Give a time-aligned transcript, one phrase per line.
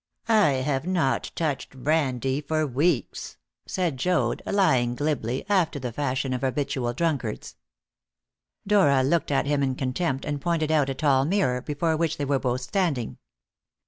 [0.27, 6.41] "I have not touched brandy for weeks!" said Joad, lying glibly, after the fashion of
[6.41, 7.55] habitual drunkards.
[8.65, 12.25] Dora looked at him in contempt, and pointed out a tall mirror, before which they
[12.25, 13.19] were both standing.